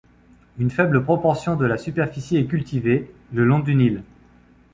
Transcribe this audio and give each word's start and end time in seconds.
Une 0.57 0.71
faible 0.71 1.03
proportion 1.03 1.55
de 1.55 1.67
la 1.67 1.77
superficie 1.77 2.37
est 2.37 2.47
cultivée, 2.47 3.13
le 3.33 3.45
long 3.45 3.59
du 3.59 3.75
Nil. 3.75 4.01